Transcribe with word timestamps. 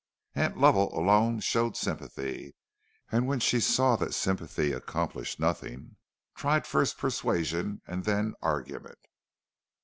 Aunt 0.33 0.57
Lovell 0.57 0.91
alone 0.97 1.41
showed 1.41 1.77
sympathy, 1.77 2.55
and 3.11 3.27
when 3.27 3.39
she 3.39 3.59
saw 3.59 3.95
that 3.97 4.15
sympathy 4.15 4.71
accomplished 4.71 5.39
nothing, 5.39 5.95
tried 6.33 6.65
first 6.65 6.97
persuasion 6.97 7.83
and 7.85 8.03
then 8.03 8.33
argument. 8.41 8.97